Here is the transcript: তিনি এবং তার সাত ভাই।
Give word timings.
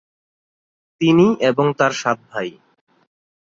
তিনি 1.01 1.27
এবং 1.41 1.65
তার 1.77 1.93
সাত 1.93 2.17
ভাই। 2.29 2.49